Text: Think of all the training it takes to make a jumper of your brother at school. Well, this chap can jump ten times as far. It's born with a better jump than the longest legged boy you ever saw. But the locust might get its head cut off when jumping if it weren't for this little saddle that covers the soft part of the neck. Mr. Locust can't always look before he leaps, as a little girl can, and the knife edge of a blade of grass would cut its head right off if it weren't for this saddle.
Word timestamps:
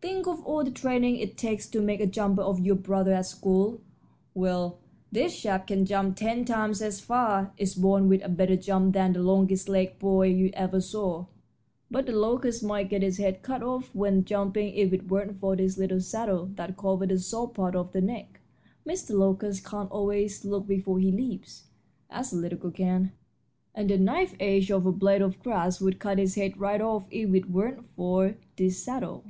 Think 0.00 0.26
of 0.26 0.44
all 0.44 0.64
the 0.64 0.70
training 0.70 1.16
it 1.16 1.38
takes 1.38 1.66
to 1.70 1.80
make 1.80 2.00
a 2.00 2.06
jumper 2.06 2.42
of 2.42 2.60
your 2.60 2.76
brother 2.76 3.14
at 3.14 3.24
school. 3.24 3.80
Well, 4.34 4.78
this 5.10 5.38
chap 5.38 5.68
can 5.68 5.86
jump 5.86 6.16
ten 6.18 6.44
times 6.44 6.82
as 6.82 7.00
far. 7.00 7.54
It's 7.56 7.74
born 7.74 8.06
with 8.08 8.22
a 8.22 8.28
better 8.28 8.54
jump 8.56 8.92
than 8.92 9.14
the 9.14 9.22
longest 9.22 9.66
legged 9.66 9.98
boy 9.98 10.28
you 10.28 10.50
ever 10.52 10.82
saw. 10.82 11.24
But 11.90 12.04
the 12.04 12.12
locust 12.12 12.62
might 12.62 12.90
get 12.90 13.02
its 13.02 13.16
head 13.16 13.40
cut 13.40 13.62
off 13.62 13.94
when 13.94 14.24
jumping 14.26 14.74
if 14.74 14.92
it 14.92 15.08
weren't 15.10 15.40
for 15.40 15.56
this 15.56 15.78
little 15.78 16.00
saddle 16.02 16.50
that 16.56 16.76
covers 16.76 17.08
the 17.08 17.18
soft 17.18 17.54
part 17.54 17.74
of 17.74 17.92
the 17.92 18.02
neck. 18.02 18.40
Mr. 18.86 19.16
Locust 19.18 19.64
can't 19.64 19.90
always 19.90 20.44
look 20.44 20.66
before 20.66 20.98
he 20.98 21.12
leaps, 21.12 21.64
as 22.10 22.30
a 22.30 22.36
little 22.36 22.58
girl 22.58 22.72
can, 22.72 23.12
and 23.74 23.88
the 23.88 23.96
knife 23.98 24.34
edge 24.38 24.70
of 24.70 24.84
a 24.84 24.92
blade 24.92 25.22
of 25.22 25.38
grass 25.42 25.80
would 25.80 25.98
cut 25.98 26.18
its 26.20 26.34
head 26.34 26.58
right 26.60 26.82
off 26.82 27.04
if 27.10 27.34
it 27.34 27.50
weren't 27.50 27.86
for 27.96 28.36
this 28.56 28.82
saddle. 28.82 29.24